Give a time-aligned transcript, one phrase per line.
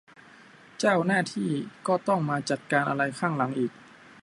[0.79, 1.51] เจ้าหน้าที่
[1.87, 3.71] ก็ต้องมาจัดการอะไรข้างหลังอีก